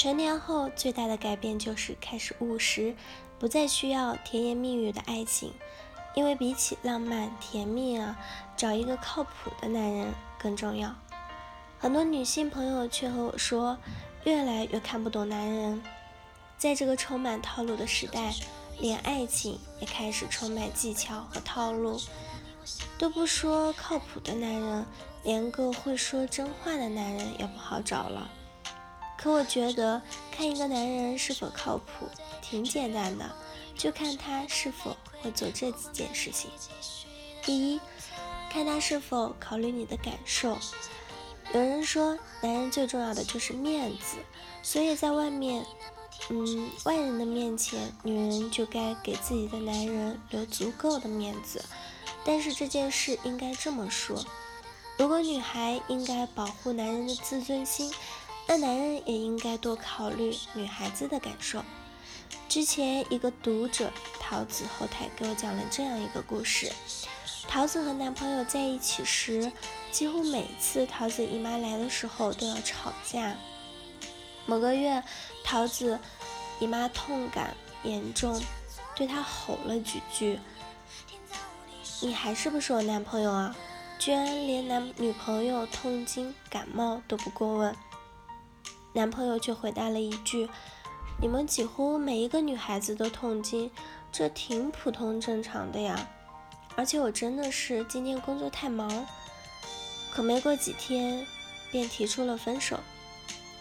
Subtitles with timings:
[0.00, 2.96] 成年后最大的改变就是开始务实，
[3.38, 5.52] 不再需要甜言蜜语的爱情，
[6.14, 8.18] 因为比起浪漫甜蜜啊，
[8.56, 10.94] 找一个靠谱的男人更重要。
[11.78, 13.76] 很多女性朋友却和我说，
[14.24, 15.82] 越来越看不懂男人，
[16.56, 18.32] 在这个充满套路的时代，
[18.78, 22.00] 连爱情也开始充满技巧和套路。
[22.96, 24.86] 都不说靠谱的男人，
[25.24, 28.30] 连个会说真话的男人也不好找了。
[29.22, 30.00] 可我觉得，
[30.32, 32.08] 看一个男人是否靠谱，
[32.40, 33.30] 挺简单的，
[33.76, 36.50] 就看他是否会做这几件事情。
[37.42, 37.80] 第一，
[38.50, 40.56] 看他是否考虑你的感受。
[41.52, 44.16] 有人说，男人最重要的就是面子，
[44.62, 45.66] 所以在外面，
[46.30, 51.62] 嗯，外人的面前，女人就该给自己的男人留足够的面子。
[52.24, 54.24] 但是这件事应该这么说：
[54.96, 57.92] 如果女孩应该保护男人的自尊心，
[58.50, 61.62] 那男人也应该多考虑女孩子的感受。
[62.48, 66.72] 之前一个读者桃子后台给我讲了这样一个故事：
[67.46, 69.52] 桃子和男朋友在一起时，
[69.92, 73.36] 几乎每次桃子姨妈来的时候都要吵架。
[74.46, 75.00] 某个月，
[75.44, 76.00] 桃子
[76.58, 78.42] 姨妈痛感严重，
[78.96, 80.40] 对她吼了几句。
[82.00, 83.54] 你还是不是我男朋友啊？
[83.96, 87.76] 居然连男女朋友痛经感冒都不过问。
[88.92, 90.48] 男朋友却回答了一句
[91.20, 93.70] ：“你们几乎每一个女孩子都痛经，
[94.10, 96.08] 这挺普通正常的呀。
[96.76, 99.06] 而且我真的是今天工作太忙。”
[100.12, 101.26] 可没过几天，
[101.70, 102.78] 便提出了分手，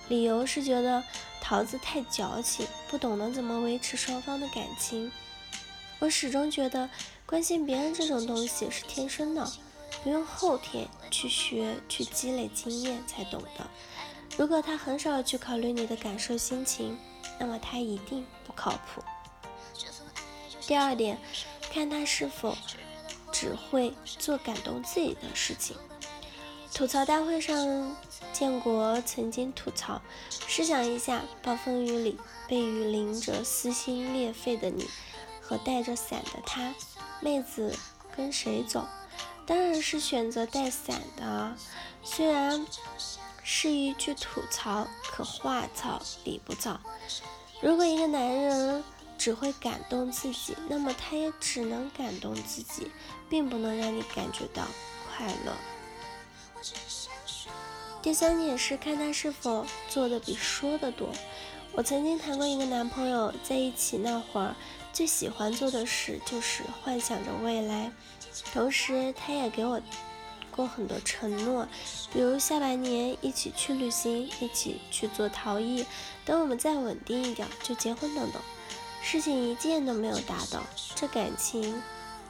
[0.07, 1.03] 理由是觉得
[1.39, 5.11] 桃子太矫情，不懂得怎么维持双方的感情。
[5.99, 6.89] 我始终觉得。
[7.29, 9.47] 关心别人这种东西是天生的，
[10.03, 13.69] 不用后天去学去积累经验才懂的。
[14.37, 16.97] 如果他很少去考虑你的感受心情，
[17.37, 19.03] 那么他一定不靠谱。
[20.65, 21.17] 第二点，
[21.73, 22.55] 看他是否
[23.31, 25.75] 只会做感动自己的事情。
[26.73, 27.95] 吐槽大会上，
[28.31, 30.01] 建国曾经吐槽：
[30.47, 32.17] 试想一下，暴风雨里
[32.47, 34.87] 被雨淋着撕心裂肺的你，
[35.41, 36.73] 和带着伞的他。
[37.19, 37.75] 妹子
[38.15, 38.87] 跟谁走？
[39.45, 41.55] 当然是选择带伞的。
[42.03, 42.65] 虽然
[43.43, 46.79] 是一句吐槽，可话糙理不糙。
[47.61, 48.83] 如果一个男人
[49.17, 52.91] 只会感动自己，那么他也只能感动自己，
[53.29, 54.63] 并不能让你感觉到
[55.07, 55.53] 快乐。
[58.01, 61.09] 第三点是看他是否做的比说的多。
[61.73, 64.55] 我曾经谈过一个男朋友，在一起那会儿。
[64.91, 67.91] 最喜欢做的事就是幻想着未来，
[68.51, 69.79] 同时他也给我
[70.59, 71.65] 过很多承诺，
[72.11, 75.85] 比如下半年一起去旅行，一起去做陶艺，
[76.25, 78.41] 等我们再稳定一点就结婚等等。
[79.01, 80.61] 事情一件都没有达到，
[80.95, 81.81] 这感情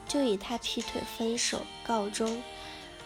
[0.06, 2.40] 就以他劈腿分手告终。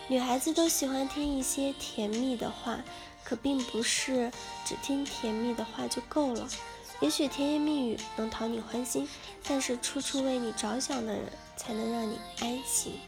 [0.08, 2.80] 女孩子都喜欢听一些甜蜜的话，
[3.24, 4.30] 可并不是
[4.66, 6.46] 只听甜蜜的话就够了。
[7.00, 9.08] 也许甜言蜜语能讨你欢心，
[9.42, 13.00] 但是处处为你着想的人才能让你安心。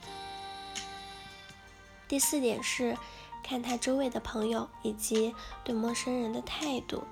[2.09, 2.97] 第四点是
[3.43, 5.35] 看他周围的朋友以及
[5.65, 7.05] 对陌生人的态度。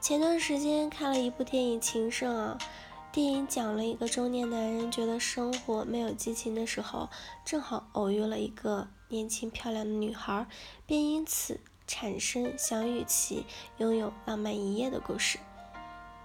[0.00, 2.58] 前段时间看了一部电影《情圣》啊，
[3.12, 7.08] 电影讲了一个中年男人觉得生活没有激情的时候，
[7.44, 10.46] 正好偶遇了一个年轻漂亮的女孩，
[10.86, 11.60] 便因此。
[11.88, 13.46] 产生想与其
[13.78, 15.38] 拥有浪漫一夜的故事。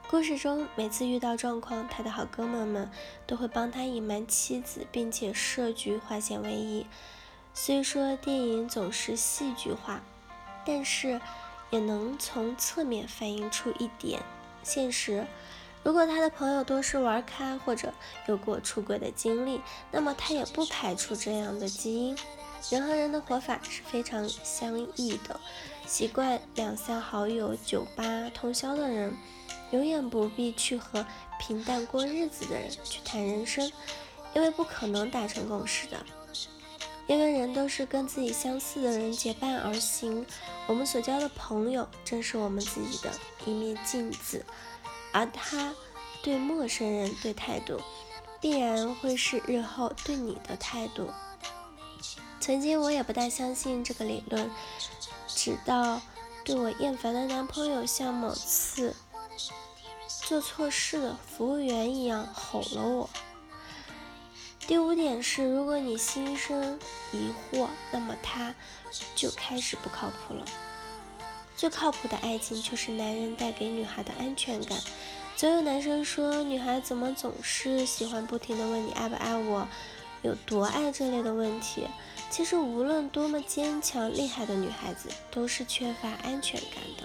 [0.09, 2.90] 故事中，每次遇到状况，他的好哥们们
[3.28, 6.88] 都会帮他隐瞒妻子，并且设局化险为夷。
[7.53, 10.01] 虽说电影总是戏剧化，
[10.66, 11.19] 但是
[11.69, 14.22] 也能从侧面反映出一点
[14.63, 15.28] 现实：
[15.84, 17.94] 如果他的朋友多是玩咖或者
[18.28, 22.17] 有过出轨的经历，那么他也不排除这样的基因。
[22.69, 25.39] 人和人的活法是非常相异的，
[25.88, 29.13] 习惯两三好友酒吧通宵的人，
[29.71, 31.06] 永远不必去和
[31.39, 33.71] 平淡过日子的人去谈人生，
[34.36, 35.98] 因为不可能达成共识的。
[37.07, 40.25] 因为人都是跟自己相似的人结伴而行，
[40.68, 43.12] 我们所交的朋友正是我们自己的
[43.45, 44.45] 一面镜子，
[45.12, 45.74] 而他
[46.24, 47.81] 对陌生人对态度，
[48.39, 51.09] 必然会是日后对你的态度。
[52.39, 54.50] 曾经我也不大相信这个理论，
[55.27, 56.01] 直到
[56.44, 58.95] 对我厌烦的男朋友像某次
[60.07, 63.09] 做错事的服务员一样吼了我。
[64.71, 66.79] 第五点是，如果你心生
[67.12, 68.56] 疑惑，那么他
[69.13, 70.45] 就开始不靠谱了。
[71.57, 74.79] 最靠谱的爱情就是男人带给女孩的安全感。
[75.35, 79.68] 总有男生说女孩怎么总是喜欢不停的问你爱不爱我，
[80.21, 81.85] 有多爱这类的问题。
[82.29, 87.03] 其实无论多么坚强厉害的女孩子，都是缺乏安全感的。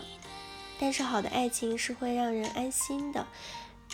[0.79, 3.27] 但是好的爱情是会让人安心的。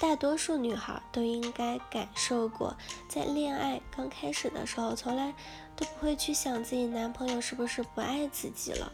[0.02, 2.76] 大多数女孩都应该感受过，
[3.08, 5.32] 在恋爱刚开始的时候，从来
[5.76, 8.93] 都不会去想自己男朋友是不是不爱自己了，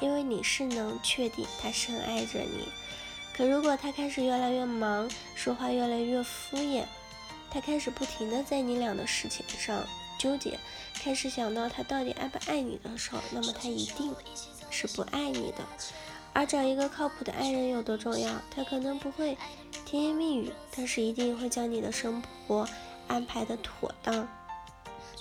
[0.00, 2.68] 因为你是能确定他深爱着你。
[3.34, 6.84] 可如果他开始越来越忙，说话越来越敷衍，
[7.50, 9.82] 他开始不停的在你俩的事情上
[10.18, 10.60] 纠结，
[11.02, 14.14] 开始想到他到底爱不爱你的时候，那么他一定
[14.68, 15.64] 是不爱你的。
[16.34, 18.30] 而找一个靠谱的爱人有多重要？
[18.50, 19.36] 他可能不会
[19.84, 22.66] 甜言蜜语，但是一定会将你的生活
[23.06, 24.26] 安排的妥当。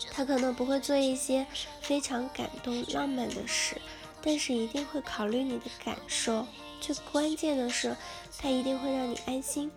[0.10, 1.46] 他可能不会做一些
[1.82, 3.80] 非常感动浪漫的事，
[4.22, 6.48] 但是一定会考虑你的感受。
[6.80, 7.96] 最关键的是，
[8.38, 9.72] 他一定会让你安心。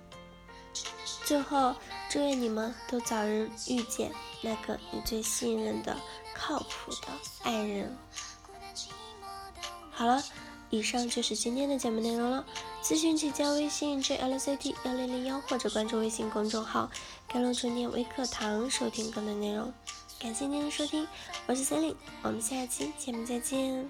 [1.25, 1.75] 最后，
[2.09, 4.11] 祝愿你们都早日遇见
[4.41, 5.97] 那个你最信任的、
[6.35, 7.09] 靠谱的
[7.43, 7.97] 爱人。
[9.91, 10.23] 好了。
[10.75, 12.45] 以上就是今天的节目内容了。
[12.83, 16.91] 咨询请加微信 jlct 幺零零幺或者关注微信公众号
[17.29, 19.73] “甘露春天微课堂”收听更多内容。
[20.19, 21.07] 感谢您的收听，
[21.47, 23.89] 我是森林，我们下期节目再见。